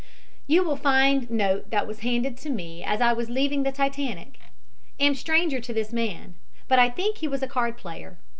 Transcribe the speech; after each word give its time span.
"You 0.47 0.63
will 0.63 0.77
find 0.77 1.29
note 1.29 1.69
that 1.69 1.85
was 1.85 1.99
handed 1.99 2.35
to 2.37 2.49
me 2.49 2.83
as 2.83 3.01
I 3.01 3.13
was 3.13 3.29
leaving 3.29 3.61
the 3.61 3.71
Titanic. 3.71 4.39
Am 4.99 5.13
stranger 5.13 5.59
to 5.61 5.73
this 5.75 5.93
man, 5.93 6.33
but 6.67 6.95
think 6.95 7.17
he 7.19 7.27
was 7.27 7.43
a 7.43 7.47
card 7.47 7.77
player. 7.77 8.17